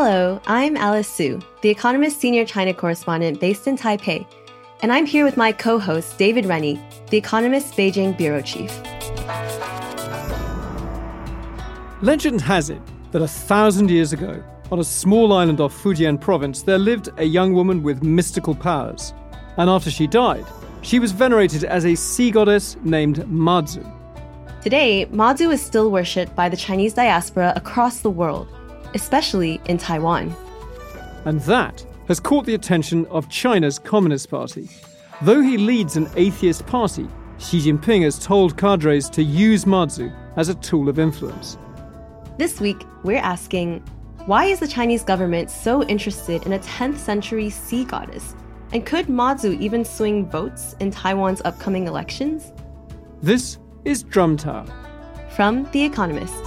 [0.00, 4.24] Hello, I'm Alice Su, The Economist senior China correspondent based in Taipei,
[4.80, 8.70] and I'm here with my co host, David Rennie, The Economist Beijing bureau chief.
[12.00, 14.40] Legend has it that a thousand years ago,
[14.70, 19.12] on a small island off Fujian province, there lived a young woman with mystical powers.
[19.56, 20.46] And after she died,
[20.82, 23.82] she was venerated as a sea goddess named Mazu.
[24.62, 28.46] Today, Mazu is still worshipped by the Chinese diaspora across the world,
[28.94, 30.34] especially in Taiwan.
[31.24, 34.68] And that has caught the attention of China's Communist Party.
[35.22, 40.48] Though he leads an atheist party, Xi Jinping has told cadres to use Mazu as
[40.48, 41.58] a tool of influence.
[42.38, 43.82] This week, we're asking
[44.26, 48.34] why is the Chinese government so interested in a 10th century sea goddess?
[48.72, 52.52] And could Mazu even swing votes in Taiwan's upcoming elections?
[53.22, 54.66] This is Drum Tower.
[55.30, 56.44] From The Economist.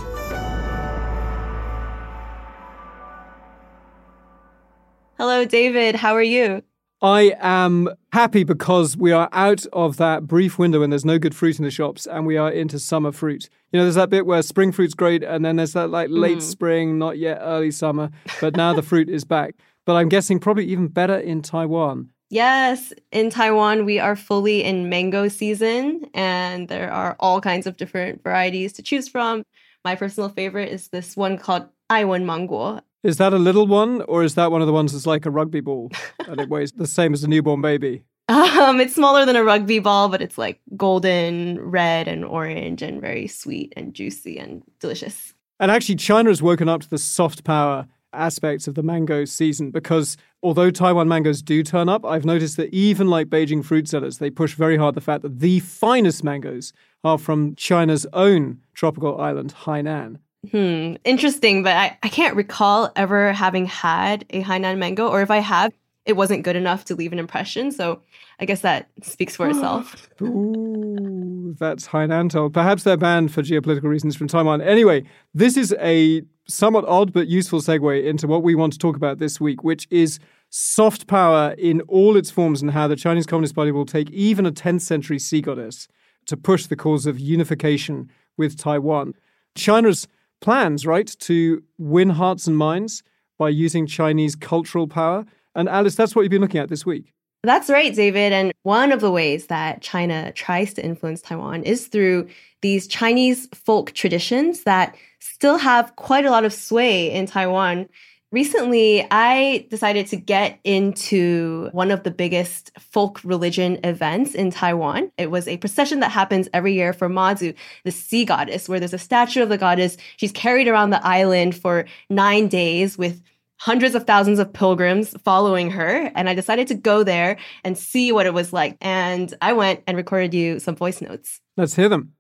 [5.22, 5.94] Hello, David.
[5.94, 6.64] How are you?
[7.00, 11.36] I am happy because we are out of that brief window when there's no good
[11.36, 13.48] fruit in the shops and we are into summer fruit.
[13.72, 16.40] You know, there's that bit where spring fruit's great and then there's that like late
[16.40, 16.42] mm.
[16.42, 18.10] spring, not yet early summer,
[18.42, 19.54] but now the fruit is back.
[19.86, 22.10] But I'm guessing probably even better in Taiwan.
[22.32, 27.78] Yes, in Taiwan, we are fully in mango season and there are all kinds of
[27.78, 29.44] different varieties to choose from.
[29.86, 32.82] My personal favorite is this one called Aiwen Manguo.
[33.04, 35.32] Is that a little one, or is that one of the ones that's like a
[35.32, 35.92] rugby ball
[36.28, 38.04] and it weighs the same as a newborn baby?
[38.62, 43.02] Um, it's smaller than a rugby ball, but it's like golden, red, and orange, and
[43.02, 45.34] very sweet and juicy and delicious.
[45.60, 49.72] And actually, China has woken up to the soft power aspects of the mango season
[49.72, 54.20] because although Taiwan mangoes do turn up, I've noticed that even like Beijing fruit sellers,
[54.20, 56.72] they push very hard the fact that the finest mangoes
[57.04, 60.20] are from China's own tropical island, Hainan.
[60.50, 65.30] Hmm, interesting, but I, I can't recall ever having had a Hainan mango, or if
[65.30, 65.72] I have,
[66.06, 67.72] it wasn't good enough to leave an impression.
[67.72, 68.02] So
[68.40, 70.10] I guess that speaks for itself.
[70.22, 72.54] Ooh, that's Hainan told.
[72.54, 74.62] Perhaps they're banned for geopolitical reasons from Taiwan.
[74.62, 75.04] Anyway,
[75.36, 79.20] this is a somewhat odd but useful segue into what we want to talk about
[79.20, 80.20] this week, which is
[80.50, 84.46] soft power in all its forms and how the Chinese Communist Party will take even
[84.48, 85.88] a 10th century sea goddess
[86.26, 89.14] to push the cause of unification with Taiwan.
[89.56, 90.08] China's
[90.42, 93.04] plans, right, to win hearts and minds
[93.40, 95.26] by using Chinese cultural power.
[95.56, 97.14] And Alice, that's what you've been looking at this week.
[97.44, 98.34] That's right, David.
[98.34, 102.28] And one of the ways that China tries to influence Taiwan is through
[102.62, 107.90] these Chinese folk traditions that still have quite a lot of sway in Taiwan.
[108.32, 115.12] Recently, I decided to get into one of the biggest folk religion events in Taiwan.
[115.18, 117.54] It was a procession that happens every year for Mazu,
[117.84, 119.98] the sea goddess, where there's a statue of the goddess.
[120.16, 123.22] She's carried around the island for nine days with
[123.60, 126.10] hundreds of thousands of pilgrims following her.
[126.16, 128.78] And I decided to go there and see what it was like.
[128.80, 131.42] And I went and recorded you some voice notes.
[131.58, 132.14] Let's hear them.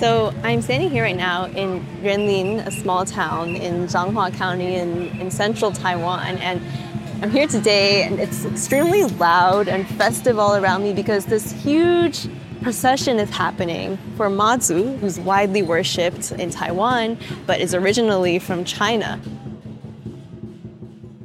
[0.00, 5.08] So I'm standing here right now in Yuanlin, a small town in Changhua County in,
[5.20, 6.38] in central Taiwan.
[6.38, 6.62] And
[7.22, 12.28] I'm here today and it's extremely loud and festive all around me because this huge
[12.62, 19.20] procession is happening for Mazu, who's widely worshipped in Taiwan, but is originally from China.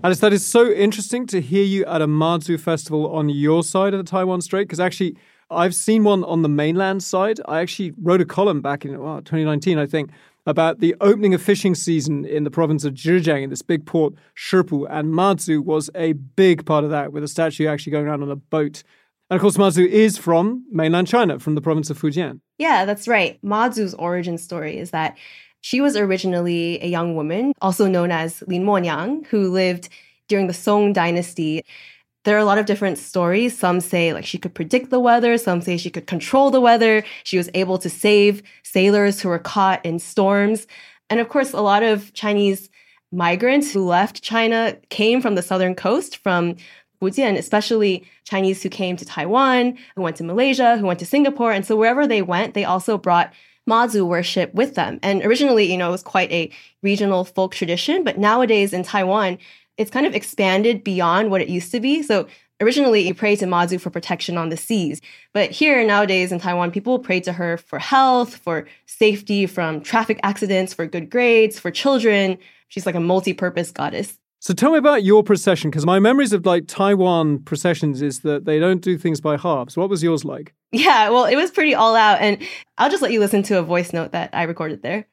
[0.03, 3.93] Alice, that is so interesting to hear you at a Mazu festival on your side
[3.93, 5.15] of the Taiwan Strait, because actually
[5.49, 7.39] I've seen one on the mainland side.
[7.47, 10.09] I actually wrote a column back in 2019, I think,
[10.47, 14.13] about the opening of fishing season in the province of Zhejiang in this big port,
[14.35, 18.23] Shipu, and Mazu was a big part of that, with a statue actually going around
[18.23, 18.83] on a boat.
[19.29, 22.41] And of course, Mazu is from mainland China, from the province of Fujian.
[22.57, 23.39] Yeah, that's right.
[23.43, 25.17] Mazu's origin story is that
[25.61, 29.89] she was originally a young woman, also known as Lin Moniang, who lived
[30.27, 31.63] during the Song dynasty
[32.25, 33.57] there are a lot of different stories.
[33.57, 37.03] Some say like she could predict the weather, some say she could control the weather.
[37.23, 40.67] She was able to save sailors who were caught in storms.
[41.09, 42.69] And of course, a lot of Chinese
[43.11, 46.55] migrants who left China came from the southern coast, from
[47.01, 51.51] Fujian, especially Chinese who came to Taiwan, who went to Malaysia, who went to Singapore.
[51.51, 53.31] And so wherever they went, they also brought
[53.69, 54.99] Mazu worship with them.
[55.01, 56.51] And originally, you know, it was quite a
[56.83, 59.37] regional folk tradition, but nowadays in Taiwan,
[59.77, 62.01] it's kind of expanded beyond what it used to be.
[62.03, 62.27] So
[62.61, 65.01] originally you pray to Mazu for protection on the seas.
[65.33, 70.19] But here nowadays in Taiwan, people pray to her for health, for safety from traffic
[70.23, 72.37] accidents, for good grades, for children.
[72.69, 74.17] She's like a multi-purpose goddess.
[74.39, 78.45] So tell me about your procession, because my memories of like Taiwan processions is that
[78.45, 79.75] they don't do things by halves.
[79.75, 80.53] What was yours like?
[80.71, 82.21] Yeah, well, it was pretty all out.
[82.21, 82.37] And
[82.77, 85.07] I'll just let you listen to a voice note that I recorded there.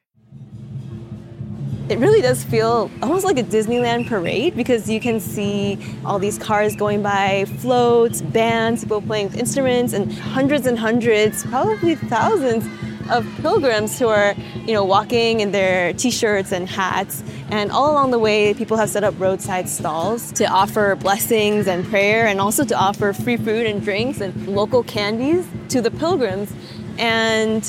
[1.89, 6.37] It really does feel almost like a Disneyland parade because you can see all these
[6.37, 12.65] cars going by, floats, bands, people playing instruments, and hundreds and hundreds, probably thousands
[13.11, 14.33] of pilgrims who are,
[14.65, 17.21] you know, walking in their t-shirts and hats.
[17.49, 21.83] And all along the way, people have set up roadside stalls to offer blessings and
[21.85, 26.53] prayer and also to offer free food and drinks and local candies to the pilgrims.
[26.97, 27.61] And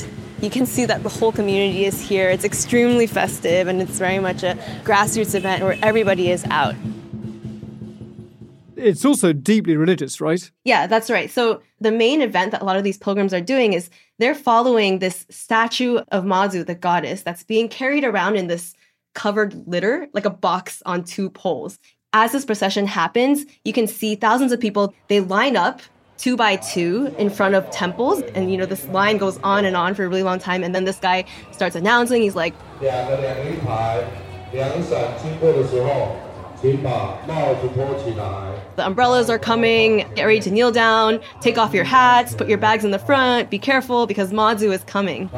[0.45, 2.29] you can see that the whole community is here.
[2.31, 4.55] It's extremely festive and it's very much a
[4.85, 6.75] grassroots event where everybody is out
[8.85, 10.51] it's also deeply religious, right?
[10.65, 11.31] Yeah, that's right.
[11.31, 14.99] So the main event that a lot of these pilgrims are doing is they're following
[14.99, 18.75] this statue of Mazu, the goddess, that's being carried around in this
[19.15, 21.79] covered litter, like a box on two poles.
[22.13, 25.81] As this procession happens, you can see thousands of people, they line up
[26.17, 29.77] two by two in front of temples and you know this line goes on and
[29.77, 32.55] on for a really long time and then this guy starts announcing he's like
[38.77, 39.99] the umbrellas are coming.
[40.15, 41.21] Get ready to kneel down.
[41.41, 42.35] Take off your hats.
[42.35, 43.51] Put your bags in the front.
[43.51, 45.29] Be careful because Mazu is coming.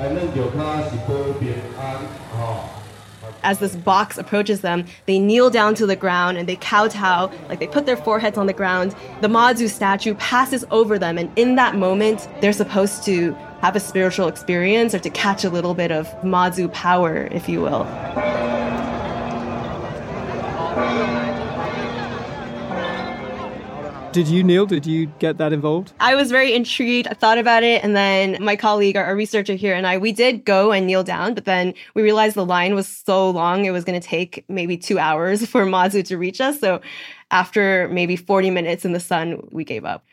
[3.46, 7.60] As this box approaches them, they kneel down to the ground and they kowtow, like
[7.60, 8.92] they put their foreheads on the ground.
[9.20, 13.80] The Mazu statue passes over them, and in that moment, they're supposed to have a
[13.80, 17.86] spiritual experience or to catch a little bit of Mazu power, if you will.
[24.16, 24.64] Did you, kneel?
[24.64, 25.92] Did you get that involved?
[26.00, 27.06] I was very intrigued.
[27.06, 27.84] I thought about it.
[27.84, 31.34] And then my colleague, our researcher here, and I, we did go and kneel down,
[31.34, 34.78] but then we realized the line was so long, it was going to take maybe
[34.78, 36.58] two hours for Mazu to reach us.
[36.58, 36.80] So
[37.30, 40.06] after maybe 40 minutes in the sun, we gave up.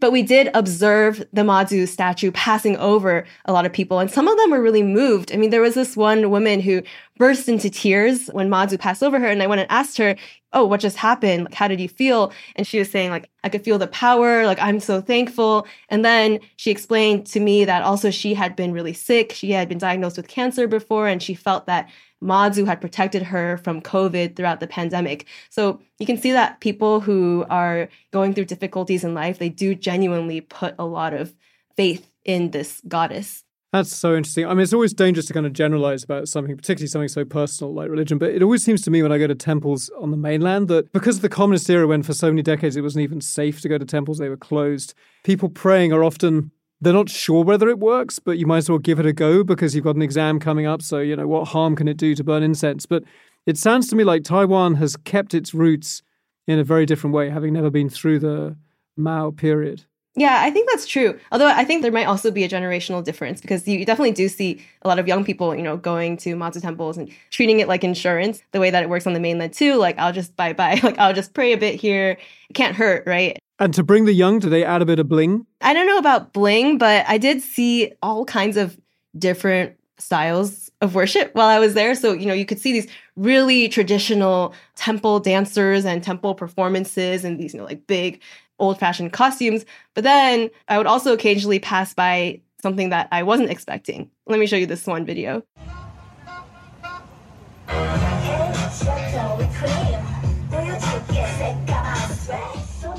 [0.00, 4.26] But we did observe the Mazu statue passing over a lot of people, and some
[4.26, 5.32] of them were really moved.
[5.32, 6.82] I mean, there was this one woman who
[7.16, 10.16] burst into tears when Mazu passed over her, and I went and asked her,
[10.52, 11.44] "Oh, what just happened?
[11.44, 14.46] Like, how did you feel?" And she was saying, "Like, I could feel the power.
[14.46, 18.72] Like, I'm so thankful." And then she explained to me that also she had been
[18.72, 19.32] really sick.
[19.32, 21.88] She had been diagnosed with cancer before, and she felt that
[22.22, 25.26] Mazu had protected her from COVID throughout the pandemic.
[25.50, 29.74] So you can see that people who are going through difficulties in life, they do
[29.74, 31.34] genuinely put a lot of
[31.76, 33.43] faith in this goddess.
[33.74, 34.46] That's so interesting.
[34.46, 37.74] I mean, it's always dangerous to kind of generalize about something, particularly something so personal
[37.74, 38.18] like religion.
[38.18, 40.92] But it always seems to me when I go to temples on the mainland that
[40.92, 43.68] because of the communist era, when for so many decades it wasn't even safe to
[43.68, 44.94] go to temples, they were closed,
[45.24, 48.78] people praying are often they're not sure whether it works, but you might as well
[48.78, 50.80] give it a go because you've got an exam coming up.
[50.80, 52.86] So, you know, what harm can it do to burn incense?
[52.86, 53.02] But
[53.44, 56.00] it sounds to me like Taiwan has kept its roots
[56.46, 58.56] in a very different way, having never been through the
[58.96, 59.86] Mao period.
[60.16, 61.18] Yeah, I think that's true.
[61.32, 64.64] Although I think there might also be a generational difference because you definitely do see
[64.82, 67.82] a lot of young people, you know, going to Mazu temples and treating it like
[67.82, 69.74] insurance, the way that it works on the mainland too.
[69.74, 70.80] Like, I'll just bye bye.
[70.84, 72.18] Like, I'll just pray a bit here.
[72.48, 73.38] It can't hurt, right?
[73.58, 75.46] And to bring the young, do they add a bit of bling?
[75.60, 78.78] I don't know about bling, but I did see all kinds of
[79.18, 81.94] different styles of worship while I was there.
[81.94, 87.38] So, you know, you could see these really traditional temple dancers and temple performances and
[87.38, 88.20] these, you know, like big
[88.58, 89.64] old fashioned costumes.
[89.94, 94.10] But then I would also occasionally pass by something that I wasn't expecting.
[94.26, 95.42] Let me show you this one video.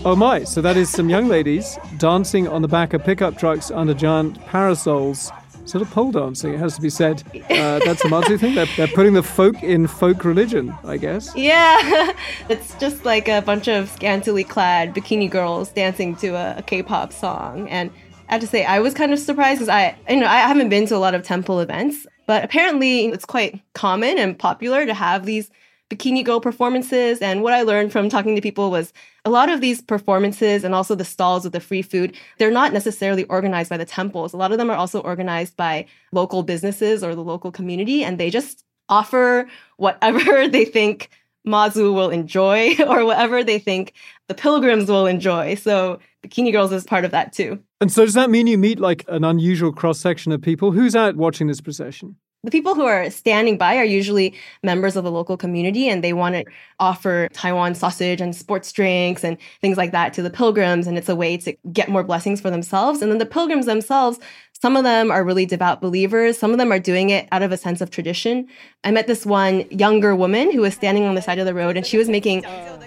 [0.07, 3.71] Oh my, so that is some young ladies dancing on the back of pickup trucks
[3.71, 5.31] under giant parasols.
[5.65, 7.23] Sort of pole dancing, it has to be said.
[7.33, 8.55] Uh, that's a Mazu thing.
[8.55, 11.35] They're, they're putting the folk in folk religion, I guess.
[11.35, 12.11] Yeah,
[12.49, 17.13] it's just like a bunch of scantily clad bikini girls dancing to a a K-pop
[17.13, 17.69] song.
[17.69, 17.91] And
[18.29, 20.69] I have to say, I was kind of surprised because I, you know, I haven't
[20.69, 24.93] been to a lot of temple events, but apparently it's quite common and popular to
[24.93, 25.51] have these
[25.89, 27.19] bikini girl performances.
[27.19, 28.91] And what I learned from talking to people was
[29.23, 32.73] a lot of these performances and also the stalls with the free food, they're not
[32.73, 34.33] necessarily organized by the temples.
[34.33, 38.19] A lot of them are also organized by local businesses or the local community, and
[38.19, 41.09] they just offer whatever they think
[41.45, 43.93] Mazu will enjoy or whatever they think
[44.27, 45.55] the pilgrims will enjoy.
[45.55, 47.59] So Bikini Girls is part of that too.
[47.79, 50.71] And so does that mean you meet like an unusual cross section of people?
[50.71, 52.15] Who's out watching this procession?
[52.45, 56.13] The people who are standing by are usually members of the local community and they
[56.13, 56.45] want to
[56.79, 60.85] offer Taiwan sausage and sports drinks and things like that to the pilgrims.
[60.85, 63.01] And it's a way to get more blessings for themselves.
[63.01, 64.19] And then the pilgrims themselves,
[64.61, 66.37] some of them are really devout believers.
[66.37, 68.47] Some of them are doing it out of a sense of tradition.
[68.83, 71.77] I met this one younger woman who was standing on the side of the road
[71.77, 72.43] and she was making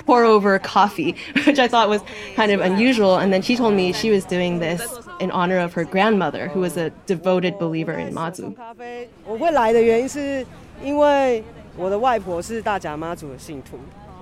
[0.06, 3.16] pour over coffee, which I thought was oh, kind of unusual.
[3.16, 6.59] And then she told me she was doing this in honor of her grandmother, who
[6.61, 8.53] was a devoted believer in Mazu.
[9.25, 10.45] 我会来的原因是
[10.83, 11.43] 因为
[11.77, 13.77] 我的外婆是大甲妈祖的信徒，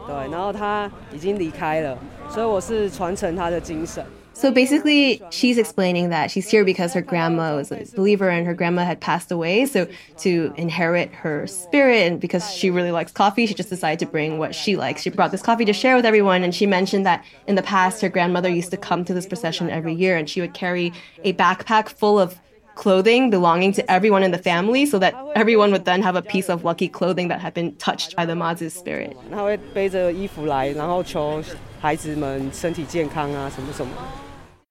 [0.08, 1.98] 对，然后她已经离开了，
[2.30, 4.04] 所以我是传承她的精神。
[4.36, 8.56] so basically, she's explaining that she's here because her grandma was a believer and her
[8.56, 9.68] grandma had passed away.
[9.68, 9.88] So
[10.20, 14.40] to inherit her spirit, and because she really likes coffee, she just decided to bring
[14.40, 15.04] what she likes.
[15.04, 16.44] She brought this coffee to share with everyone.
[16.44, 19.70] And she mentioned that in the past, her grandmother used to come to this procession
[19.70, 20.92] every year and she would carry
[21.24, 22.40] a backpack full of
[22.74, 26.50] clothing belonging to everyone in the family so that everyone would then have a piece
[26.50, 29.16] of lucky clothing that had been touched by the Mazu spirit.
[29.30, 31.44] 他会背着衣服来，然后求
[31.80, 33.92] 孩子们身体健康啊，什么什么。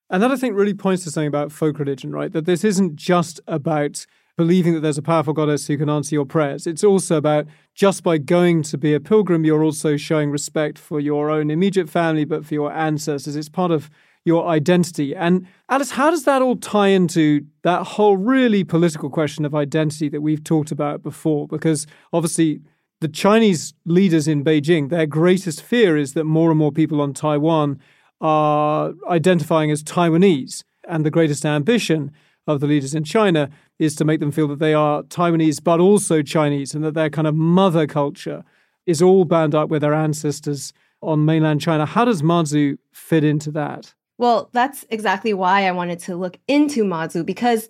[0.10, 2.32] And that I think really points to something about folk religion, right?
[2.32, 4.06] That this isn't just about
[4.38, 6.68] believing that there's a powerful goddess who can answer your prayers.
[6.68, 11.00] It's also about just by going to be a pilgrim, you're also showing respect for
[11.00, 13.36] your own immediate family, but for your ancestors.
[13.36, 13.90] It's part of
[14.26, 15.16] your identity.
[15.16, 20.10] And Alice, how does that all tie into that whole really political question of identity
[20.10, 21.48] that we've talked about before?
[21.48, 22.62] Because obviously,
[23.02, 27.14] the Chinese leaders in Beijing, their greatest fear is that more and more people on
[27.14, 27.80] Taiwan
[28.22, 30.64] are identifying as Taiwanese.
[30.88, 32.12] And the greatest ambition
[32.48, 35.80] of the leaders in China is to make them feel that they are Taiwanese, but
[35.80, 38.44] also Chinese, and that their kind of mother culture
[38.86, 41.86] is all bound up with their ancestors on mainland China.
[41.86, 43.94] How does Mazu fit into that?
[44.18, 47.70] Well, that's exactly why I wanted to look into Mazu because,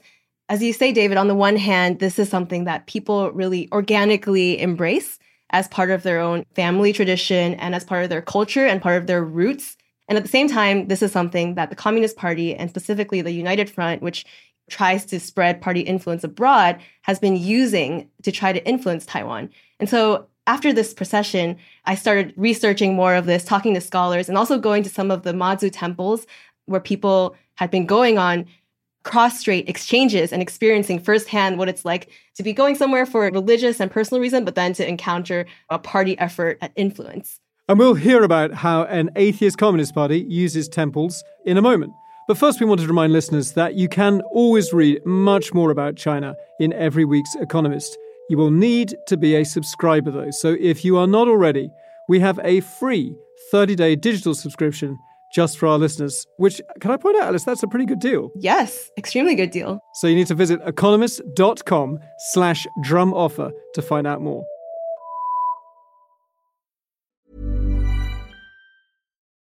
[0.50, 4.60] as you say, David, on the one hand, this is something that people really organically
[4.62, 5.18] embrace
[5.50, 8.98] as part of their own family tradition and as part of their culture and part
[8.98, 9.78] of their roots.
[10.08, 13.32] And at the same time, this is something that the Communist Party and specifically the
[13.32, 14.26] United Front, which
[14.70, 19.50] tries to spread party influence abroad, has been using to try to influence Taiwan.
[19.80, 24.38] And so after this procession, I started researching more of this, talking to scholars, and
[24.38, 26.28] also going to some of the Mazu temples
[26.66, 28.46] where people had been going on
[29.04, 33.92] cross-strait exchanges and experiencing firsthand what it's like to be going somewhere for religious and
[33.92, 37.40] personal reason, but then to encounter a party effort at influence.
[37.68, 41.94] And we'll hear about how an atheist communist party uses temples in a moment.
[42.28, 45.96] But first, we wanted to remind listeners that you can always read much more about
[45.96, 47.98] China in every week's Economist.
[48.30, 50.30] You will need to be a subscriber, though.
[50.30, 51.72] So if you are not already,
[52.08, 53.16] we have a free
[53.52, 54.98] 30 day digital subscription
[55.34, 58.30] just for our listeners, which, can I point out, Alice, that's a pretty good deal.
[58.36, 59.80] Yes, extremely good deal.
[59.96, 62.00] So you need to visit economist.com
[62.34, 64.46] slash drum offer to find out more.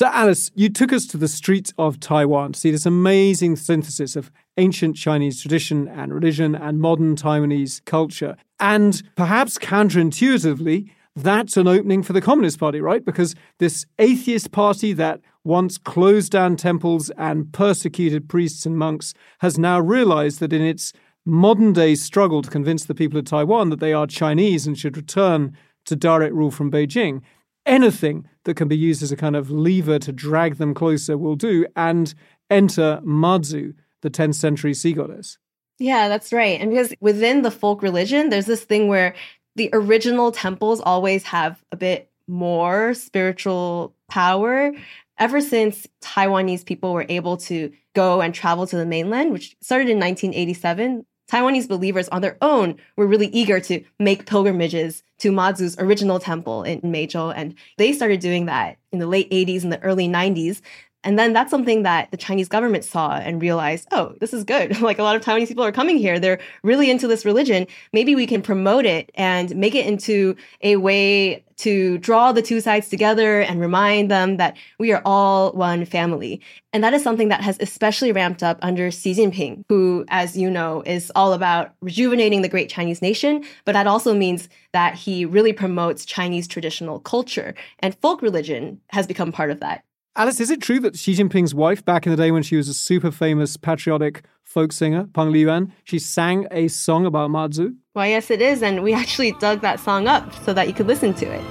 [0.00, 4.16] So, Alice, you took us to the streets of Taiwan to see this amazing synthesis
[4.16, 8.34] of ancient Chinese tradition and religion and modern Taiwanese culture.
[8.58, 13.04] And perhaps counterintuitively, that's an opening for the Communist Party, right?
[13.04, 19.58] Because this atheist party that once closed down temples and persecuted priests and monks has
[19.58, 20.94] now realized that in its
[21.26, 24.96] modern day struggle to convince the people of Taiwan that they are Chinese and should
[24.96, 25.54] return
[25.84, 27.20] to direct rule from Beijing,
[27.66, 31.36] anything that can be used as a kind of lever to drag them closer will
[31.36, 32.14] do, and
[32.48, 35.38] enter Mazu, the 10th century sea goddess.
[35.78, 36.60] Yeah, that's right.
[36.60, 39.14] And because within the folk religion, there's this thing where
[39.56, 44.72] the original temples always have a bit more spiritual power.
[45.18, 49.88] Ever since Taiwanese people were able to go and travel to the mainland, which started
[49.88, 55.78] in 1987, Taiwanese believers on their own were really eager to make pilgrimages to Mazu's
[55.78, 57.32] original temple in Meizhou.
[57.36, 60.60] And they started doing that in the late 80s and the early 90s.
[61.02, 64.80] And then that's something that the Chinese government saw and realized, oh, this is good.
[64.82, 66.18] like a lot of Taiwanese people are coming here.
[66.18, 67.66] They're really into this religion.
[67.92, 72.60] Maybe we can promote it and make it into a way to draw the two
[72.60, 76.40] sides together and remind them that we are all one family.
[76.72, 80.50] And that is something that has especially ramped up under Xi Jinping, who, as you
[80.50, 83.44] know, is all about rejuvenating the great Chinese nation.
[83.66, 87.54] But that also means that he really promotes Chinese traditional culture.
[87.80, 89.84] And folk religion has become part of that.
[90.16, 92.68] Alice, is it true that Xi Jinping's wife, back in the day when she was
[92.68, 97.76] a super famous patriotic folk singer, Peng Liyuan, she sang a song about Mazu?
[97.92, 98.60] Why, yes, it is.
[98.60, 101.44] And we actually dug that song up so that you could listen to it.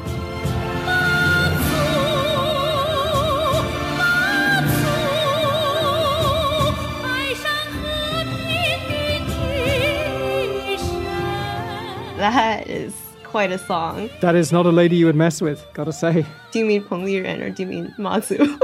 [12.17, 12.93] That is
[13.29, 14.09] quite a song.
[14.21, 16.25] That is not a lady you would mess with, gotta say.
[16.51, 18.59] Do you mean Peng Liyuan or do you mean Mazu?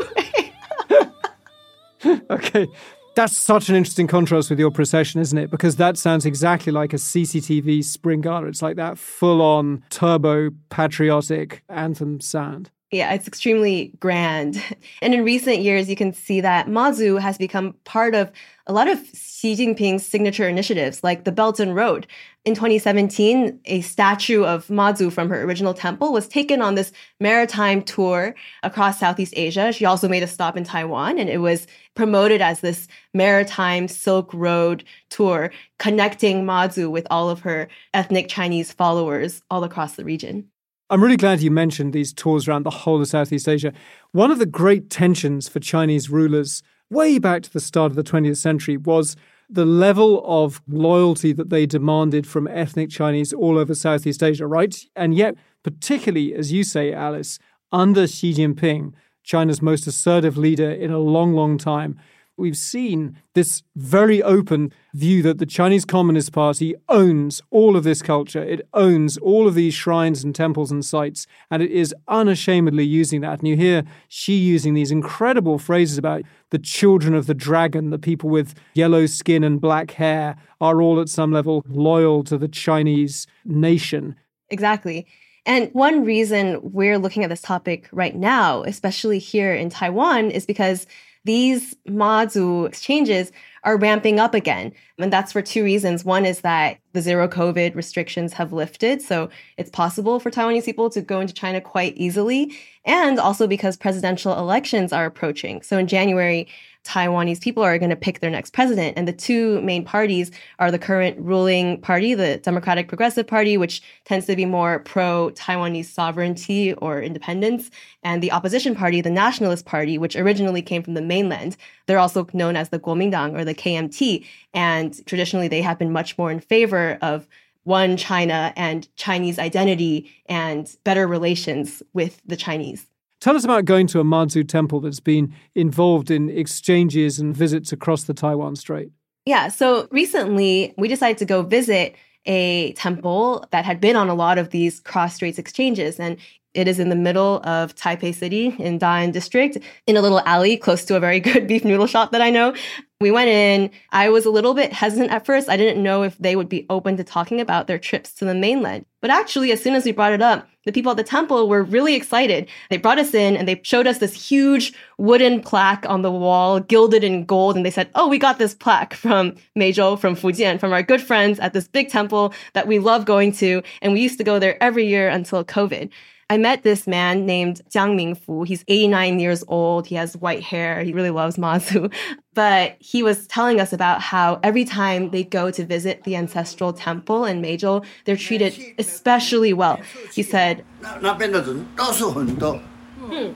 [2.29, 2.67] okay.
[3.15, 5.49] That's such an interesting contrast with your procession, isn't it?
[5.51, 8.47] Because that sounds exactly like a CCTV spring gala.
[8.47, 12.71] It's like that full on turbo patriotic anthem sound.
[12.91, 14.61] Yeah, it's extremely grand.
[15.01, 18.31] And in recent years, you can see that Mazu has become part of
[18.67, 22.07] a lot of Xi Jinping's signature initiatives, like the Belt and Road.
[22.45, 27.83] In 2017, a statue of Mazu from her original temple was taken on this maritime
[27.83, 29.71] tour across Southeast Asia.
[29.71, 34.33] She also made a stop in Taiwan, and it was promoted as this maritime Silk
[34.33, 40.49] Road tour connecting Mazu with all of her ethnic Chinese followers all across the region.
[40.89, 43.73] I'm really glad you mentioned these tours around the whole of Southeast Asia.
[44.11, 48.03] One of the great tensions for Chinese rulers way back to the start of the
[48.03, 49.15] 20th century was
[49.49, 54.75] the level of loyalty that they demanded from ethnic Chinese all over Southeast Asia, right?
[54.95, 57.37] And yet, particularly, as you say, Alice,
[57.71, 61.99] under Xi Jinping, China's most assertive leader in a long, long time,
[62.37, 68.01] we've seen this very open view that the Chinese Communist Party owns all of this
[68.01, 68.43] culture.
[68.43, 73.21] It owns all of these shrines and temples and sites, and it is unashamedly using
[73.21, 73.39] that.
[73.39, 77.99] And you hear Xi using these incredible phrases about the children of the dragon, the
[77.99, 82.47] people with yellow skin and black hair, are all at some level loyal to the
[82.47, 84.15] Chinese nation.
[84.49, 85.05] Exactly.
[85.47, 90.45] And one reason we're looking at this topic right now, especially here in Taiwan, is
[90.45, 90.87] because
[91.25, 93.31] these Mazu exchanges
[93.63, 94.71] are ramping up again.
[94.99, 96.05] And that's for two reasons.
[96.05, 99.01] One is that the zero COVID restrictions have lifted.
[99.01, 102.55] So it's possible for Taiwanese people to go into China quite easily.
[102.85, 105.63] And also because presidential elections are approaching.
[105.63, 106.47] So in January,
[106.85, 108.97] Taiwanese people are going to pick their next president.
[108.97, 113.81] And the two main parties are the current ruling party, the Democratic Progressive Party, which
[114.05, 117.71] tends to be more pro Taiwanese sovereignty or independence,
[118.03, 121.57] and the opposition party, the Nationalist Party, which originally came from the mainland.
[121.87, 124.25] They're also known as the Kuomintang or the KMT.
[124.53, 127.27] And traditionally, they have been much more in favor of
[127.63, 132.85] one China and Chinese identity and better relations with the Chinese.
[133.21, 137.71] Tell us about going to a Mazu temple that's been involved in exchanges and visits
[137.71, 138.91] across the Taiwan Strait.
[139.25, 144.15] Yeah, so recently we decided to go visit a temple that had been on a
[144.15, 145.99] lot of these cross straits exchanges.
[145.99, 146.17] And
[146.55, 150.57] it is in the middle of Taipei City in Da'an District, in a little alley
[150.57, 152.55] close to a very good beef noodle shop that I know.
[153.01, 153.69] We went in.
[153.91, 155.49] I was a little bit hesitant at first.
[155.49, 158.33] I didn't know if they would be open to talking about their trips to the
[158.33, 158.85] mainland.
[159.01, 161.63] But actually, as soon as we brought it up, the people at the temple were
[161.63, 162.49] really excited.
[162.69, 166.59] They brought us in and they showed us this huge wooden plaque on the wall,
[166.59, 167.55] gilded in gold.
[167.55, 171.01] And they said, Oh, we got this plaque from Meizhou, from Fujian, from our good
[171.01, 173.61] friends at this big temple that we love going to.
[173.81, 175.89] And we used to go there every year until COVID.
[176.27, 178.47] I met this man named Jiang Mingfu.
[178.47, 179.85] He's 89 years old.
[179.85, 180.83] He has white hair.
[180.83, 181.93] He really loves Mazu.
[182.33, 186.73] But he was telling us about how every time they go to visit the ancestral
[186.73, 189.79] temple in Meizhou, they're treated especially well.
[190.13, 190.65] He said,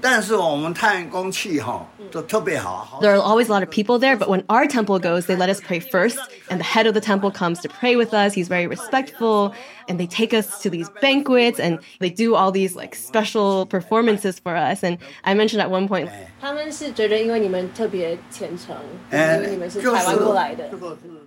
[0.00, 3.00] 但是我们太阳宫气哈就特别好。
[3.00, 5.59] There are always a lot of people there, but when our temple goes, they let us
[5.59, 6.18] pray first,
[6.50, 8.35] and the head of the temple comes to pray with us.
[8.35, 9.55] He's very respectful,
[9.88, 14.38] and they take us to these banquets, and they do all these like special performances
[14.38, 14.85] for us.
[14.85, 16.11] And I mentioned at one point,
[16.42, 18.77] 他们是觉得因为你们特别虔诚，
[19.11, 20.68] 因为你们是台湾过来的。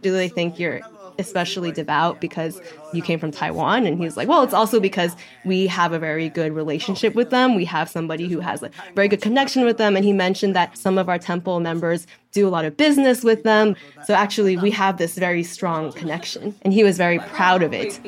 [0.02, 0.80] do they think you're
[1.18, 2.61] especially devout because
[2.92, 3.87] you came from Taiwan?
[3.87, 7.55] And he's like, well, it's also because we have a very good relationship with them.
[7.55, 9.96] We have somebody who has a very good connection with them.
[9.96, 13.42] And he mentioned that some of our temple members do a lot of business with
[13.42, 13.77] them.
[14.05, 16.55] So actually, we have this very strong connection.
[16.62, 18.01] And he was very proud of it.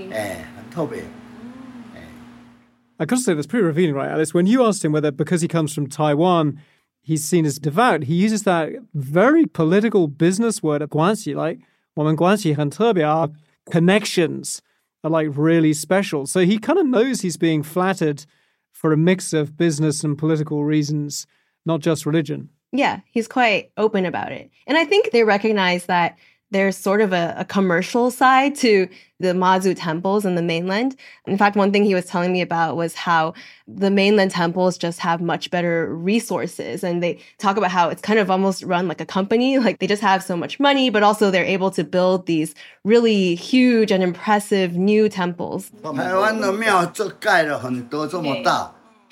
[2.96, 4.32] I gotta say, that's pretty revealing, right, Alice?
[4.32, 6.60] When you asked him whether because he comes from Taiwan,
[7.02, 11.58] he's seen as devout, he uses that very political business word, 关系, like
[11.95, 13.31] 我们关系很特别, our
[13.65, 14.59] connections
[15.01, 16.25] are like really special.
[16.25, 18.25] So he kind of knows he's being flattered
[18.71, 21.25] for a mix of business and political reasons,
[21.65, 22.49] not just religion.
[22.71, 24.51] Yeah, he's quite open about it.
[24.67, 26.17] And I think they recognize that
[26.54, 28.88] there's sort of a, a, commercial side to
[29.18, 30.94] the Mazu temples in the mainland.
[31.26, 33.34] In fact, one thing he was telling me about was how
[33.66, 36.84] the mainland temples just have much better resources.
[36.84, 39.58] And they talk about how it's kind of almost run like a company.
[39.64, 43.34] Like they just have so much money, but also they're able to build these really
[43.34, 45.72] huge and impressive new temples.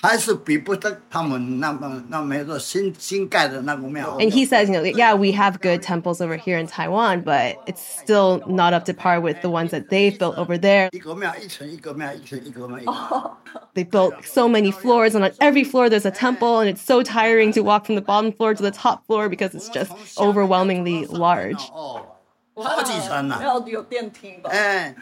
[0.01, 4.15] 还是比不得他们那么那么多新新盖的那个庙。
[4.19, 7.81] And he says, you know, yeah, we have good temples over here in Taiwan, but it's
[7.81, 10.89] still not up to par with the ones that they've built over there.
[13.73, 17.01] They built so many floors, and on every floor there's a temple, and it's so
[17.01, 21.07] tiring to walk from the bottom floor to the top floor because it's just overwhelmingly
[21.07, 21.71] large.
[22.53, 23.39] 好几层呢。
[23.43, 24.51] 要有电梯吧？
[24.51, 24.95] 哎。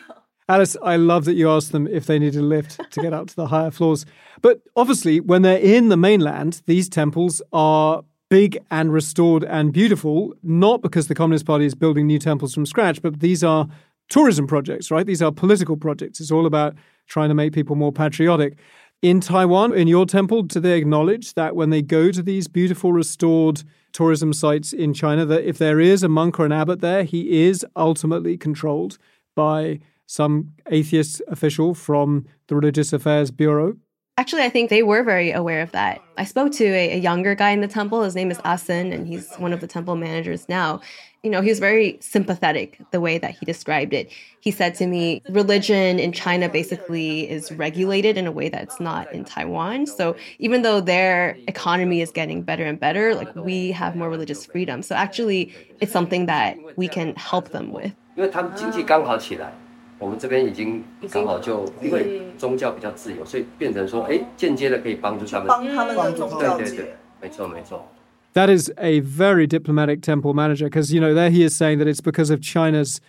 [0.51, 3.29] Alice, I love that you asked them if they need a lift to get up
[3.29, 4.05] to the higher floors.
[4.43, 10.35] But obviously, when they're in the mainland, these temples are big and restored and beautiful,
[10.43, 13.69] not because the Communist Party is building new temples from scratch, but these are
[14.09, 15.07] tourism projects, right?
[15.07, 16.19] These are political projects.
[16.19, 16.75] It's all about
[17.07, 18.59] trying to make people more patriotic.
[19.03, 22.93] In Taiwan, in your temple, do they acknowledge that when they go to these beautiful
[22.93, 27.05] restored tourism sites in China, that if there is a monk or an abbot there,
[27.05, 28.99] he is ultimately controlled
[29.37, 29.79] by
[30.11, 33.77] some atheist official from the Religious Affairs Bureau?
[34.19, 36.03] Actually, I think they were very aware of that.
[36.19, 38.03] I spoke to a, a younger guy in the temple.
[38.03, 40.81] His name is Asen, and he's one of the temple managers now.
[41.23, 44.11] You know, he was very sympathetic the way that he described it.
[44.41, 49.11] He said to me, religion in China basically is regulated in a way that's not
[49.13, 49.87] in Taiwan.
[49.87, 54.45] So even though their economy is getting better and better, like we have more religious
[54.45, 54.83] freedom.
[54.83, 57.95] So actually, it's something that we can help them with.
[60.00, 67.88] 我们这边已经刚好就因为宗教比较自由，所以变成说，哎，间接的可以帮助他们，帮他们的宗教对对对，没错没错。
[68.34, 72.02] That is a very diplomatic temple manager because you know there he is saying that it's
[72.02, 73.00] because of China's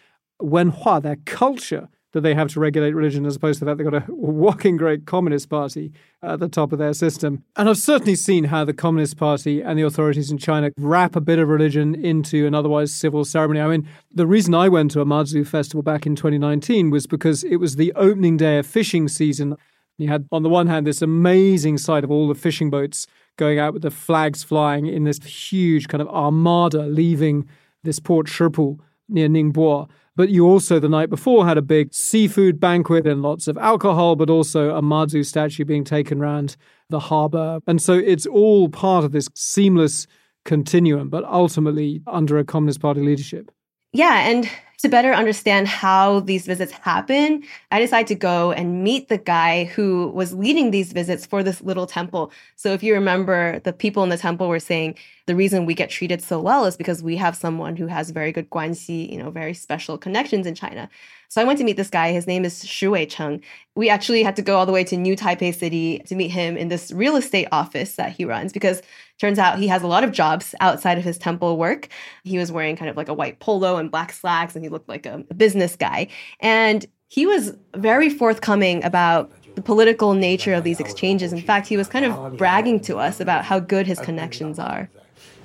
[0.40, 4.03] Wenhua, their culture, that they have to regulate religion as opposed to that they've got
[4.03, 7.43] a whacking great Communist Party at the top of their system.
[7.55, 11.21] And I've certainly seen how the Communist Party and the authorities in China wrap a
[11.21, 13.61] bit of religion into an otherwise civil ceremony.
[13.61, 17.43] I mean, the reason I went to a Mazu festival back in 2019 was because
[17.43, 19.55] it was the opening day of fishing season.
[19.97, 23.59] You had, on the one hand, this amazing sight of all the fishing boats going
[23.59, 27.47] out with the flags flying in this huge kind of armada leaving
[27.83, 29.89] this port Shipu near Ningbo.
[30.15, 34.15] But you also, the night before, had a big seafood banquet and lots of alcohol,
[34.15, 36.57] but also a Mazu statue being taken around
[36.89, 37.59] the harbour.
[37.65, 40.07] And so it's all part of this seamless
[40.43, 43.51] continuum, but ultimately under a Communist Party leadership.
[43.93, 44.29] Yeah.
[44.29, 44.49] And
[44.79, 49.65] to better understand how these visits happen, I decided to go and meet the guy
[49.65, 52.31] who was leading these visits for this little temple.
[52.55, 54.95] So if you remember, the people in the temple were saying
[55.27, 58.31] the reason we get treated so well is because we have someone who has very
[58.31, 60.89] good guanxi, you know, very special connections in China.
[61.29, 62.11] So I went to meet this guy.
[62.11, 63.41] His name is Shu Wei Cheng.
[63.75, 66.57] We actually had to go all the way to New Taipei City to meet him
[66.57, 68.81] in this real estate office that he runs because
[69.20, 71.88] turns out he has a lot of jobs outside of his temple work.
[72.24, 74.88] He was wearing kind of like a white polo and black slacks, and he looked
[74.88, 76.08] like a, a business guy.
[76.40, 81.32] And he was very forthcoming about the political nature of these exchanges.
[81.32, 84.88] In fact, he was kind of bragging to us about how good his connections are.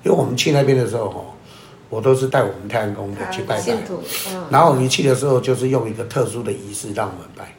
[0.04, 1.34] 因为我们去那边的时候，
[1.88, 3.72] 我都是带我们太阳宫的去拜拜，
[4.50, 7.54] 然后我们去的时候就是用一个特殊的仪式让我们拜。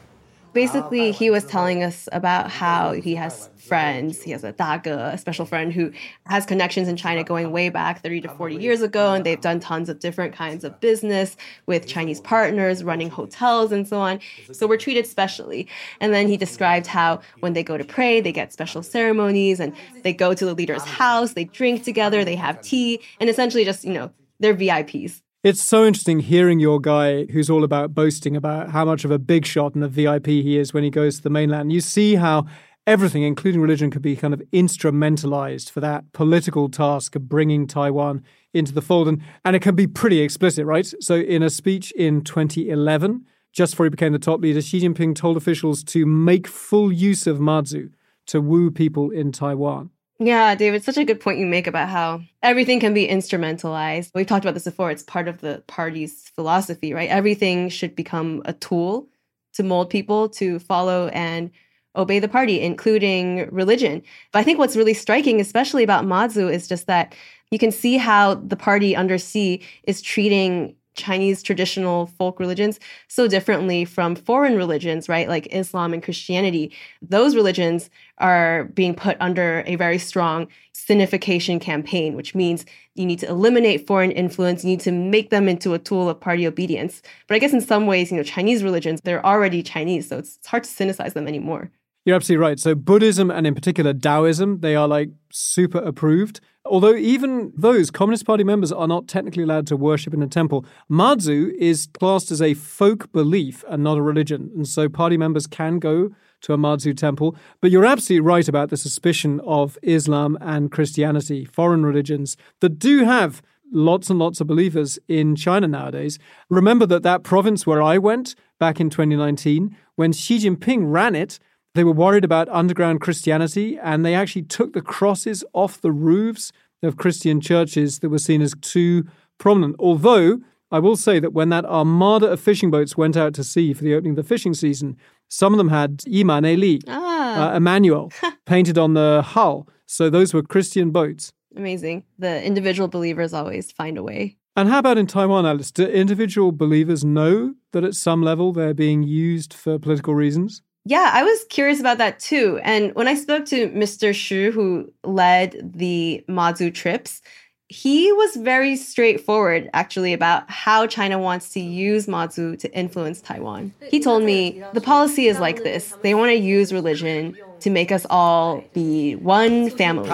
[0.58, 4.20] Basically, he was telling us about how he has friends.
[4.20, 5.92] He has a daga, a special friend who
[6.26, 9.60] has connections in China going way back 30 to 40 years ago, and they've done
[9.60, 14.18] tons of different kinds of business with Chinese partners, running hotels and so on.
[14.50, 15.68] So we're treated specially.
[16.00, 19.72] And then he described how when they go to pray, they get special ceremonies and
[20.02, 23.84] they go to the leader's house, they drink together, they have tea, and essentially just,
[23.84, 25.22] you know, they're VIPs.
[25.44, 29.20] It's so interesting hearing your guy who's all about boasting about how much of a
[29.20, 31.72] big shot and a VIP he is when he goes to the mainland.
[31.72, 32.46] You see how
[32.88, 38.24] everything, including religion, could be kind of instrumentalized for that political task of bringing Taiwan
[38.52, 39.06] into the fold.
[39.06, 40.92] And, and it can be pretty explicit, right?
[41.00, 45.14] So, in a speech in 2011, just before he became the top leader, Xi Jinping
[45.14, 47.92] told officials to make full use of Mazu
[48.26, 49.90] to woo people in Taiwan.
[50.20, 54.10] Yeah, David, such a good point you make about how everything can be instrumentalized.
[54.14, 54.90] We've talked about this before.
[54.90, 57.08] It's part of the party's philosophy, right?
[57.08, 59.08] Everything should become a tool
[59.54, 61.52] to mold people to follow and
[61.94, 64.02] obey the party, including religion.
[64.32, 67.14] But I think what's really striking, especially about Mazu, is just that
[67.52, 73.26] you can see how the party under Xi is treating Chinese traditional folk religions so
[73.26, 75.28] differently from foreign religions, right?
[75.28, 76.72] Like Islam and Christianity.
[77.00, 83.20] Those religions are being put under a very strong sinification campaign, which means you need
[83.20, 87.00] to eliminate foreign influence, you need to make them into a tool of party obedience.
[87.26, 90.38] But I guess in some ways, you know, Chinese religions, they're already Chinese, so it's,
[90.46, 91.70] hard to sinicize them anymore.
[92.04, 92.58] You're absolutely right.
[92.58, 96.40] So Buddhism and in particular Taoism, they are like super approved.
[96.68, 100.64] Although even those Communist Party members are not technically allowed to worship in a temple,
[100.90, 104.50] Mazu is classed as a folk belief and not a religion.
[104.54, 106.10] And so party members can go
[106.42, 107.36] to a Mazu temple.
[107.60, 113.04] But you're absolutely right about the suspicion of Islam and Christianity, foreign religions that do
[113.04, 116.18] have lots and lots of believers in China nowadays.
[116.48, 121.38] Remember that that province where I went back in 2019, when Xi Jinping ran it,
[121.74, 126.52] they were worried about underground Christianity, and they actually took the crosses off the roofs
[126.82, 129.06] of Christian churches that were seen as too
[129.38, 129.76] prominent.
[129.78, 133.72] Although, I will say that when that armada of fishing boats went out to sea
[133.72, 134.96] for the opening of the fishing season,
[135.28, 137.52] some of them had Iman Eli, ah.
[137.52, 138.12] uh, Emmanuel,
[138.46, 139.68] painted on the hull.
[139.86, 141.32] So those were Christian boats.
[141.56, 142.04] Amazing.
[142.18, 144.36] The individual believers always find a way.
[144.56, 145.70] And how about in Taiwan, Alice?
[145.70, 150.62] Do individual believers know that at some level they're being used for political reasons?
[150.87, 152.59] Yeah, I was curious about that too.
[152.63, 154.13] And when I spoke to Mr.
[154.13, 157.21] Shu, who led the Mazu trips,
[157.69, 163.71] he was very straightforward actually about how China wants to use Mazu to influence Taiwan.
[163.89, 167.91] He told me the policy is like this they want to use religion to make
[167.91, 170.09] us all be one family.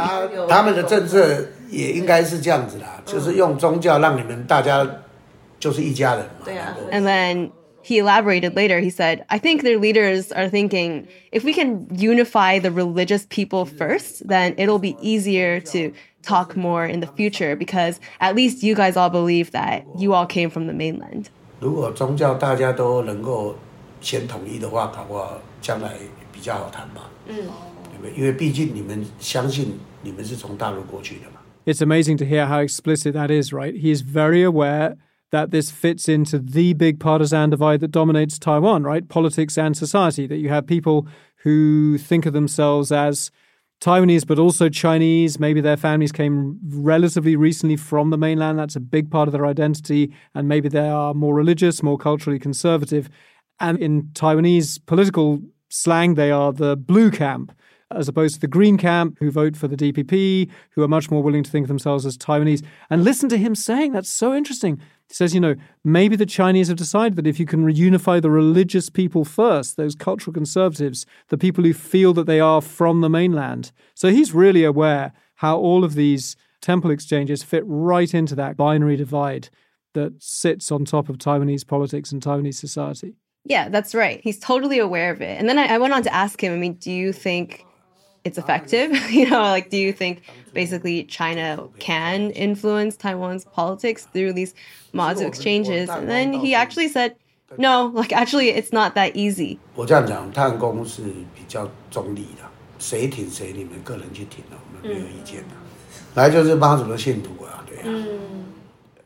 [0.47, 4.87] 他们的政策也应该是这样子啦，就是用宗教让你们大家
[5.59, 6.45] 就是一家人嘛。
[6.91, 7.51] And then
[7.83, 8.79] he elaborated later.
[8.79, 13.65] He said, I think their leaders are thinking if we can unify the religious people
[13.65, 18.75] first, then it'll be easier to talk more in the future because at least you
[18.75, 21.29] guys all believe that you all came from the mainland.
[21.59, 23.55] 如果宗教大家都能够
[24.01, 25.93] 先统一的话，搞不好将来
[26.31, 27.03] 比较好谈嘛。
[27.27, 28.13] 嗯，对不对？
[28.17, 31.39] 因为毕竟你们相信你们是从大陆过去的嘛。
[31.65, 33.73] It's amazing to hear how explicit that is, right?
[33.73, 34.95] He is very aware
[35.34, 39.08] that this fits into the big partisan divide that dominates Taiwan, right?
[39.08, 43.32] Politics and society, that you have people who think of themselves as
[43.80, 45.40] Taiwanese, but also Chinese.
[45.40, 48.60] Maybe their families came relatively recently from the mainland.
[48.60, 50.14] That's a big part of their identity.
[50.36, 53.10] And maybe they are more religious, more culturally conservative.
[53.58, 57.50] And in Taiwanese political slang, they are the blue camp
[57.90, 61.22] as opposed to the Green camp, who vote for the DPP, who are much more
[61.22, 62.64] willing to think of themselves as Taiwanese.
[62.90, 64.78] And listen to him saying that's so interesting.
[65.08, 68.30] He says, you know, maybe the Chinese have decided that if you can reunify the
[68.30, 73.10] religious people first, those cultural conservatives, the people who feel that they are from the
[73.10, 73.70] mainland.
[73.94, 78.96] So he's really aware how all of these temple exchanges fit right into that binary
[78.96, 79.50] divide
[79.92, 83.14] that sits on top of Taiwanese politics and Taiwanese society.
[83.44, 84.20] Yeah, that's right.
[84.24, 85.38] He's totally aware of it.
[85.38, 87.64] And then I, I went on to ask him, I mean, do you think
[88.23, 88.91] it's effective?
[89.09, 90.21] you know, like, do you think
[90.53, 94.53] basically China can influence Taiwan's politics through these
[94.93, 95.89] Mazu exchanges?
[95.89, 97.15] And then he actually said,
[97.57, 99.57] no, like, actually, it's not that easy.
[99.75, 101.01] 我这样讲，探公是
[101.33, 102.43] 比较中立的，
[102.77, 105.55] 谁挺谁，你们个人去挺了，我们没有意见的。
[106.15, 108.05] 来就是妈祖的信徒啊，对啊。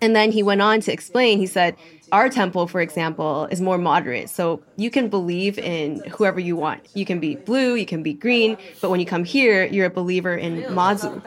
[0.00, 1.76] And then he went on to explain, he said,
[2.12, 4.30] our temple, for example, is more moderate.
[4.30, 6.86] So you can believe in whoever you want.
[6.94, 9.90] You can be blue, you can be green, but when you come here, you're a
[9.90, 11.22] believer in Mazu.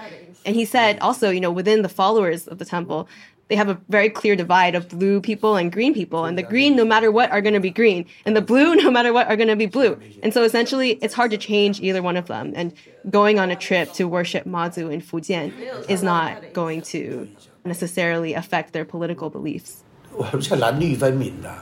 [0.45, 3.07] And he said also, you know, within the followers of the temple,
[3.51, 6.23] they have a very clear divide of blue people and green people.
[6.23, 8.05] And the green, no matter what, are going to be green.
[8.25, 9.99] And the blue, no matter what, are going to be blue.
[10.23, 12.53] And so essentially, it's hard to change either one of them.
[12.55, 12.73] And
[13.09, 15.51] going on a trip to worship Mazu in Fujian
[15.89, 17.27] is not going to
[17.64, 19.82] necessarily affect their political beliefs.
[20.12, 21.54] 我们现在蓝绿分明的，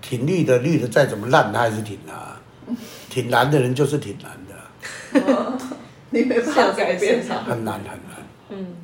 [0.00, 2.40] 挺绿的绿的再怎么烂，他还是挺啊。
[3.08, 5.58] 挺蓝的人就是挺蓝的。
[6.10, 7.38] 你没办法改变他。
[7.38, 8.26] 很难很难。
[8.50, 8.76] 嗯。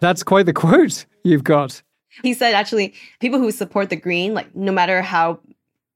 [0.00, 1.82] That's quite the quote you've got.
[2.24, 5.40] He said actually, people who support the green, like no matter how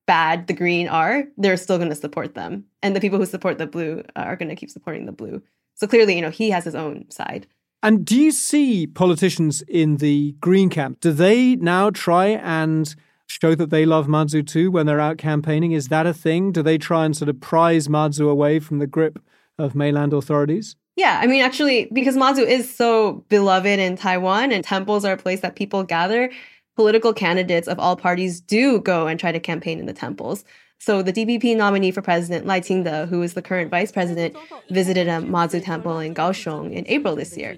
[0.07, 2.65] bad the green are, they're still going to support them.
[2.83, 5.41] And the people who support the blue are going to keep supporting the blue.
[5.75, 7.47] So clearly, you know, he has his own side.
[7.82, 11.00] And do you see politicians in the Green camp?
[11.00, 12.94] Do they now try and
[13.28, 15.72] show that they love Mazu too when they're out campaigning?
[15.72, 16.52] Is that a thing?
[16.52, 19.20] Do they try and sort of prize Mazu away from the grip
[19.58, 20.76] of mainland authorities?
[20.98, 25.18] Yeah, I mean, actually, because Mazu is so beloved in Taiwan and temples are a
[25.18, 26.30] place that people gather,
[26.76, 30.44] political candidates of all parties do go and try to campaign in the temples.
[30.82, 34.38] So the DPP nominee for president, Lai Qingde, who is the current vice president,
[34.70, 37.58] visited a Mazu temple in Kaohsiung in April this year.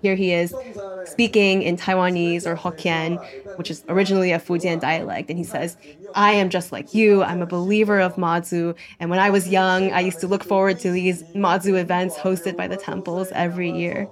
[0.00, 0.54] Here he is
[1.04, 3.18] speaking in Taiwanese or Hokkien,
[3.58, 5.28] which is originally a Fujian dialect.
[5.28, 5.76] And he says,
[6.14, 7.22] I am just like you.
[7.22, 8.74] I'm a believer of Mazu.
[8.98, 12.56] And when I was young, I used to look forward to these Mazu events hosted
[12.56, 14.08] by the temples every year.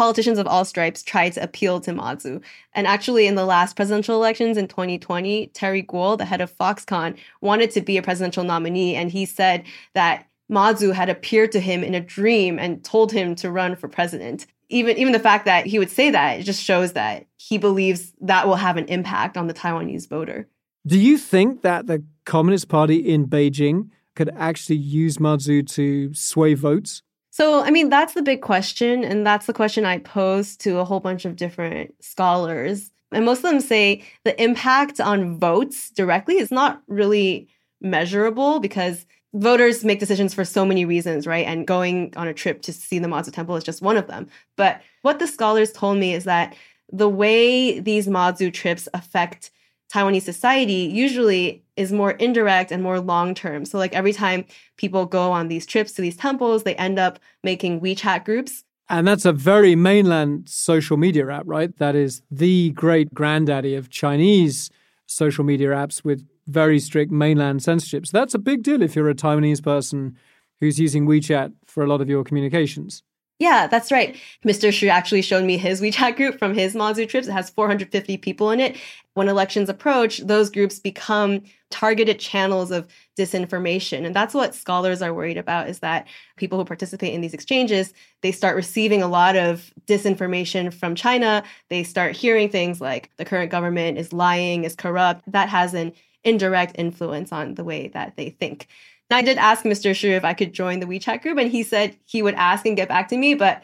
[0.00, 2.40] Politicians of all stripes tried to appeal to Mazu.
[2.72, 7.18] And actually, in the last presidential elections in 2020, Terry Gou, the head of Foxconn,
[7.42, 8.96] wanted to be a presidential nominee.
[8.96, 13.34] And he said that Mazu had appeared to him in a dream and told him
[13.34, 14.46] to run for president.
[14.70, 18.14] Even, even the fact that he would say that, it just shows that he believes
[18.22, 20.48] that will have an impact on the Taiwanese voter.
[20.86, 26.54] Do you think that the Communist Party in Beijing could actually use Mazu to sway
[26.54, 27.02] votes?
[27.40, 29.02] So, I mean, that's the big question.
[29.02, 32.90] And that's the question I pose to a whole bunch of different scholars.
[33.12, 37.48] And most of them say the impact on votes directly is not really
[37.80, 41.46] measurable because voters make decisions for so many reasons, right?
[41.46, 44.26] And going on a trip to see the Mazu Temple is just one of them.
[44.58, 46.54] But what the scholars told me is that
[46.92, 49.50] the way these Mazu trips affect
[49.92, 53.64] Taiwanese society usually is more indirect and more long term.
[53.64, 54.44] So, like every time
[54.76, 58.64] people go on these trips to these temples, they end up making WeChat groups.
[58.88, 61.76] And that's a very mainland social media app, right?
[61.78, 64.70] That is the great granddaddy of Chinese
[65.06, 68.06] social media apps with very strict mainland censorship.
[68.06, 70.16] So that's a big deal if you're a Taiwanese person
[70.58, 73.02] who's using WeChat for a lot of your communications.
[73.40, 74.16] Yeah, that's right.
[74.44, 74.70] Mr.
[74.70, 77.26] Shu actually showed me his WeChat group from his Mazu trips.
[77.26, 78.76] It has 450 people in it.
[79.14, 82.86] When elections approach, those groups become targeted channels of
[83.18, 84.04] disinformation.
[84.04, 87.94] And that's what scholars are worried about is that people who participate in these exchanges,
[88.20, 91.42] they start receiving a lot of disinformation from China.
[91.70, 95.24] They start hearing things like the current government is lying, is corrupt.
[95.32, 98.68] That has an indirect influence on the way that they think.
[99.09, 99.95] Now, I did ask Mr.
[99.95, 102.75] Shu if I could join the WeChat group, and he said he would ask and
[102.75, 103.61] get back to me, but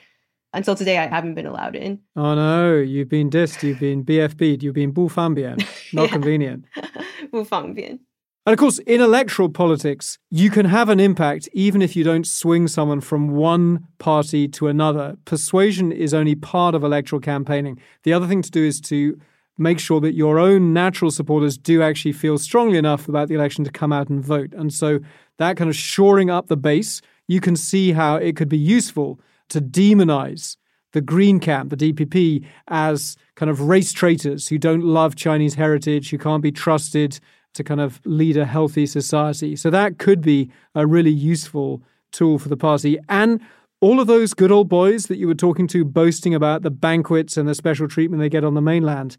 [0.53, 1.99] until today, I haven't been allowed in.
[2.15, 5.57] Oh no, you've been dissed, you've been BFB'd, you've been 不方便,
[5.93, 6.65] not convenient.
[7.31, 7.99] 不方便.
[8.45, 12.25] And of course, in electoral politics, you can have an impact even if you don't
[12.25, 15.15] swing someone from one party to another.
[15.25, 17.79] Persuasion is only part of electoral campaigning.
[18.03, 19.19] The other thing to do is to
[19.58, 23.64] make sure that your own natural supporters do actually feel strongly enough about the election
[23.64, 24.52] to come out and vote.
[24.52, 25.00] And so
[25.38, 29.20] that kind of shoring up the base, you can see how it could be useful
[29.48, 30.56] to demonize
[30.92, 36.10] the Green Camp, the DPP, as kind of race traitors who don't love Chinese heritage,
[36.10, 37.20] who can't be trusted
[37.54, 39.56] to kind of lead a healthy society.
[39.56, 42.98] So that could be a really useful tool for the party.
[43.08, 43.40] And
[43.80, 47.36] all of those good old boys that you were talking to boasting about the banquets
[47.36, 49.16] and the special treatment they get on the mainland,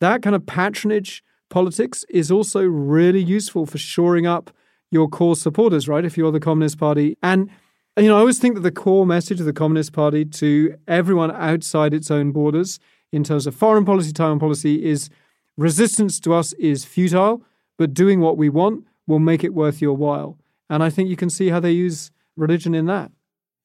[0.00, 4.50] that kind of patronage politics is also really useful for shoring up
[4.90, 6.04] your core supporters, right?
[6.04, 7.16] If you're the Communist Party.
[7.22, 7.48] And,
[7.96, 11.30] you know, I always think that the core message of the Communist Party to everyone
[11.30, 12.78] outside its own borders
[13.12, 15.10] in terms of foreign policy, Taiwan policy is
[15.56, 17.42] resistance to us is futile,
[17.78, 20.38] but doing what we want will make it worth your while.
[20.68, 23.10] And I think you can see how they use religion in that.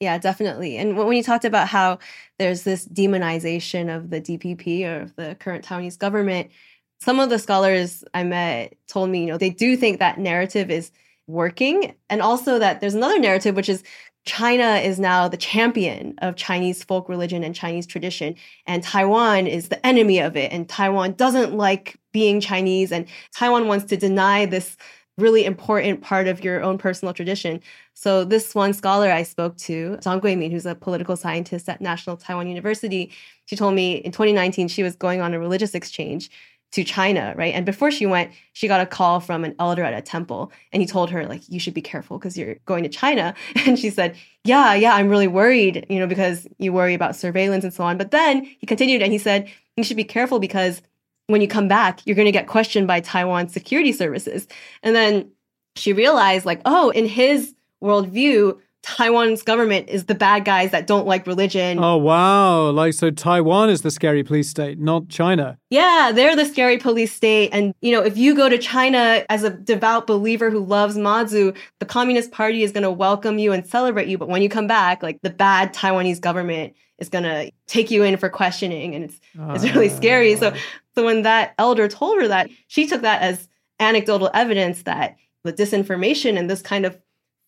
[0.06, 0.78] Yeah, definitely.
[0.78, 1.98] And when you talked about how
[2.38, 6.52] there's this demonization of the DPP or of the current Taiwanese government,
[7.00, 10.70] some of the scholars I met told me, you know, they do think that narrative
[10.70, 10.92] is
[11.26, 11.96] working.
[12.08, 13.84] And also that there's another narrative, which is
[14.26, 18.36] China is now the champion of Chinese folk religion and Chinese tradition,
[18.68, 20.52] and Taiwan is the enemy of it.
[20.52, 24.78] And Taiwan doesn't like being Chinese, and Taiwan wants to deny this
[25.18, 27.62] really important part of your own personal tradition.
[27.94, 32.18] So this one scholar I spoke to, Zhang Guimin, who's a political scientist at National
[32.18, 33.12] Taiwan University,
[33.46, 36.30] she told me in 2019 she was going on a religious exchange
[36.72, 37.54] to China, right?
[37.54, 40.82] And before she went, she got a call from an elder at a temple and
[40.82, 43.34] he told her like you should be careful because you're going to China.
[43.66, 47.64] And she said, "Yeah, yeah, I'm really worried, you know, because you worry about surveillance
[47.64, 50.82] and so on." But then he continued and he said, "You should be careful because
[51.28, 54.48] when you come back, you're going to get questioned by Taiwan security services."
[54.84, 55.32] And then
[55.76, 61.08] she realized like, "Oh, in his worldview, Taiwan's government is the bad guys that don't
[61.08, 61.84] like religion.
[61.84, 62.70] Oh, wow.
[62.70, 65.58] Like, so Taiwan is the scary police state, not China.
[65.72, 67.50] Yeah, they're the scary police state.
[67.52, 71.58] And, you know, if you go to China as a devout believer who loves Mazu,
[71.80, 74.20] the Communist Party is going to welcome you and celebrate you.
[74.20, 78.04] But when you come back, like, the bad Taiwanese government is going to take you
[78.04, 78.94] in for questioning.
[78.94, 80.36] And it's, uh, it's really scary.
[80.36, 80.54] So,
[80.94, 83.50] so when that elder told her that, she took that as
[83.80, 87.00] anecdotal evidence that the disinformation and this kind of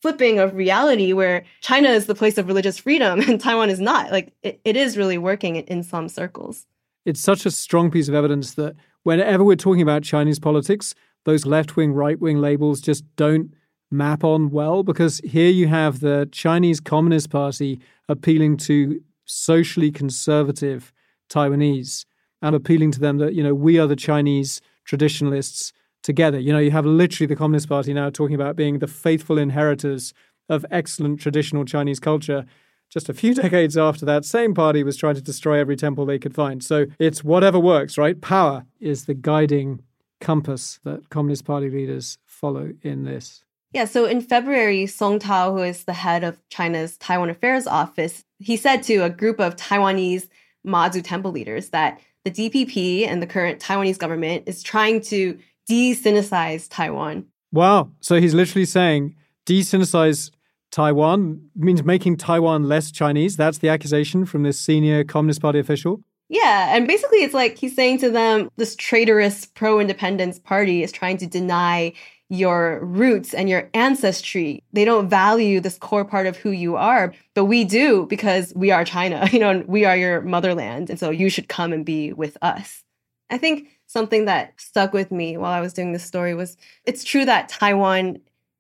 [0.02, 4.12] flipping of reality where China is the place of religious freedom and Taiwan is not.
[4.12, 6.66] Like it, it is really working in, in some circles.
[7.06, 10.94] It's such a strong piece of evidence that whenever we're talking about Chinese politics,
[11.26, 13.54] those left wing, right wing labels just don't
[13.90, 17.80] map on well because here you have the Chinese Communist Party
[18.10, 20.94] appealing to socially conservative
[21.30, 22.06] Taiwanese
[22.42, 25.74] and appealing to them that, you know, we are the Chinese traditionalists
[26.08, 26.40] together.
[26.40, 30.14] You know, you have literally the Communist Party now talking about being the faithful inheritors
[30.48, 32.46] of excellent traditional Chinese culture.
[32.90, 36.18] Just a few decades after that same party was trying to destroy every temple they
[36.18, 36.64] could find.
[36.64, 38.20] So it's whatever works, right?
[38.22, 39.84] Power is the guiding
[40.22, 43.44] compass that Communist Party leaders follow in this.
[43.74, 48.24] Yeah, so in February, Song Tao, who is the head of China's Taiwan Affairs Office,
[48.40, 50.30] he said to a group of Taiwanese
[50.66, 55.38] Mazu temple leaders that the DPP and the current Taiwanese government is trying to
[55.68, 57.26] de-Sinicize Taiwan.
[57.52, 57.92] Wow.
[58.00, 59.16] So he's literally saying
[59.46, 60.32] de-Sinicize
[60.72, 63.38] Taiwan means making Taiwan less Chinese.
[63.38, 66.02] That's the accusation from this senior Communist Party official.
[66.30, 71.18] Yeah, and basically it's like he's saying to them this traitorous pro-independence party is trying
[71.18, 71.94] to deny
[72.30, 74.62] your roots and your ancestry.
[74.74, 78.72] They don't value this core part of who you are, but we do because we
[78.72, 80.90] are China, you know, we are your motherland.
[80.90, 82.84] And so you should come and be with us.
[83.30, 87.04] I think something that stuck with me while I was doing this story was it's
[87.04, 88.20] true that Taiwan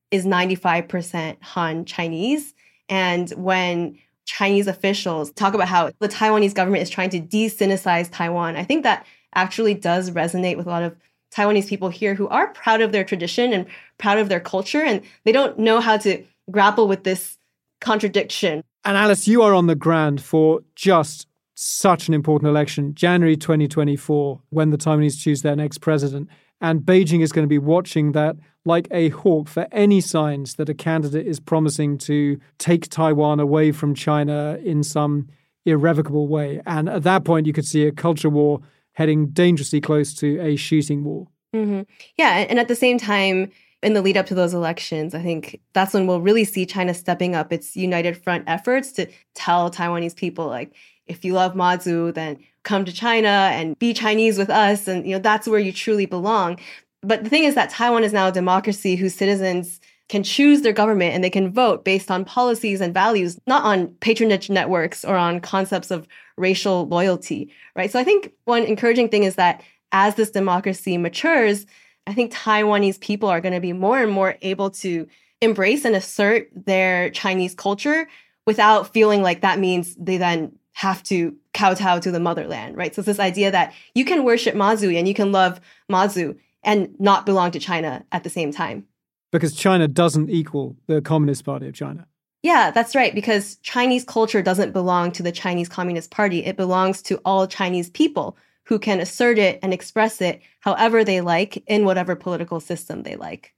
[0.09, 2.53] is 95% Han Chinese.
[2.89, 8.55] And when Chinese officials talk about how the Taiwanese government is trying to de-Sinicize Taiwan,
[8.55, 9.05] I think that
[9.35, 10.95] actually does resonate with a lot of
[11.33, 13.65] Taiwanese people here who are proud of their tradition and
[13.97, 17.37] proud of their culture, and they don't know how to grapple with this
[17.81, 18.63] contradiction.
[18.85, 21.27] And Alice, you are on the ground for just
[21.59, 26.29] such an important election, January 2024, when the Taiwanese choose their next president.
[26.61, 30.69] And Beijing is going to be watching that like a hawk for any signs that
[30.69, 35.29] a candidate is promising to take Taiwan away from China in some
[35.65, 36.61] irrevocable way.
[36.67, 38.59] And at that point, you could see a culture war
[38.93, 41.27] heading dangerously close to a shooting war.
[41.55, 41.81] Mm-hmm.
[42.17, 43.51] Yeah, and at the same time,
[43.81, 46.93] in the lead up to those elections, I think that's when we'll really see China
[46.93, 50.75] stepping up its united front efforts to tell Taiwanese people, like,
[51.07, 54.87] if you love Mazu, then come to China and be Chinese with us.
[54.87, 56.59] And, you know, that's where you truly belong.
[57.01, 59.79] But the thing is that Taiwan is now a democracy whose citizens
[60.09, 63.87] can choose their government and they can vote based on policies and values, not on
[63.99, 67.91] patronage networks or on concepts of racial loyalty, right?
[67.91, 71.65] So I think one encouraging thing is that as this democracy matures,
[72.05, 75.07] I think Taiwanese people are going to be more and more able to
[75.41, 78.07] embrace and assert their Chinese culture
[78.45, 82.93] without feeling like that means they then have to kowtow to the motherland, right?
[82.93, 85.59] So it's this idea that you can worship Mazu and you can love
[85.91, 88.85] Mazu and not belong to China at the same time.
[89.31, 92.05] Because China doesn't equal the Communist Party of China.
[92.43, 93.15] Yeah, that's right.
[93.15, 96.45] Because Chinese culture doesn't belong to the Chinese Communist Party.
[96.45, 101.21] It belongs to all Chinese people who can assert it and express it however they
[101.21, 103.51] like in whatever political system they like.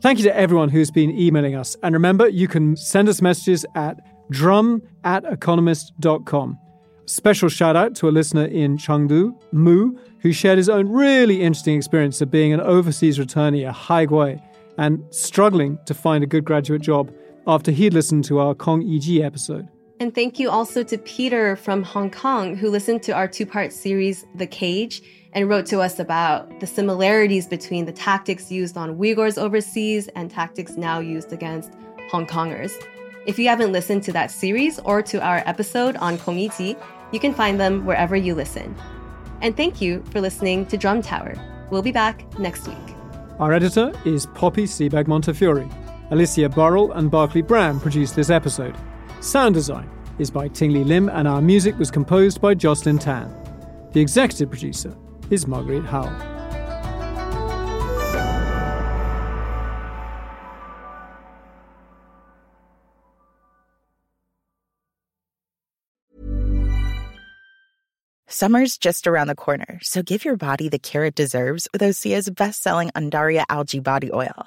[0.00, 1.76] Thank you to everyone who's been emailing us.
[1.82, 6.58] And remember, you can send us messages at drum at economist.com.
[7.06, 11.76] Special shout out to a listener in Chengdu, Mu, who shared his own really interesting
[11.76, 14.42] experience of being an overseas returnee at Haigui
[14.76, 17.12] and struggling to find a good graduate job
[17.46, 19.68] after he'd listened to our Kong Yiji episode.
[19.98, 23.72] And thank you also to Peter from Hong Kong, who listened to our two part
[23.72, 25.00] series, The Cage,
[25.32, 30.30] and wrote to us about the similarities between the tactics used on Uyghurs overseas and
[30.30, 31.72] tactics now used against
[32.10, 32.72] Hong Kongers.
[33.24, 36.78] If you haven't listened to that series or to our episode on Komiti,
[37.10, 38.76] you can find them wherever you listen.
[39.40, 41.34] And thank you for listening to Drum Tower.
[41.70, 42.96] We'll be back next week.
[43.38, 45.66] Our editor is Poppy Sebag Montefiore.
[46.10, 48.76] Alicia Burrell and Barclay Brown produced this episode.
[49.26, 53.28] Sound design is by Tingly Lim, and our music was composed by Jocelyn Tan.
[53.90, 54.96] The executive producer
[55.30, 56.14] is Margaret Howell.
[68.28, 72.30] Summer's just around the corner, so give your body the care it deserves with Osea's
[72.30, 74.46] best-selling Undaria algae body oil.